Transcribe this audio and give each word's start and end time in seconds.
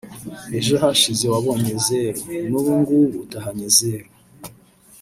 ejo 0.57 0.73
hashize 0.83 1.25
wabonye 1.33 1.73
zeru 1.85 2.21
n’ubungubu 2.49 3.15
utahanye 3.25 3.67
zeru 3.77 4.09